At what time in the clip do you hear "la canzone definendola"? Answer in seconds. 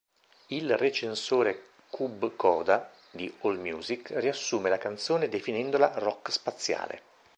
4.71-5.91